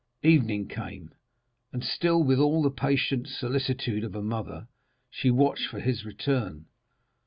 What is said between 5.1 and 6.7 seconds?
she watched for his return.